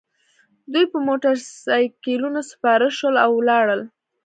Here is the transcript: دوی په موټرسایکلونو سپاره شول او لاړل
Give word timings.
دوی 0.73 0.85
په 0.93 0.97
موټرسایکلونو 1.07 2.41
سپاره 2.51 2.85
شول 2.97 3.15
او 3.25 3.31
لاړل 3.49 3.81